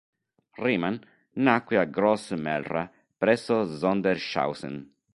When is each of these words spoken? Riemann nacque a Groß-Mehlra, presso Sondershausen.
Riemann 0.61 0.97
nacque 1.45 1.75
a 1.77 1.85
Groß-Mehlra, 1.85 2.83
presso 3.19 3.55
Sondershausen. 3.79 4.75